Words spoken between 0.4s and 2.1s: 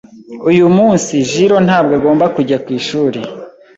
Uyu munsi, Jiro ntabwo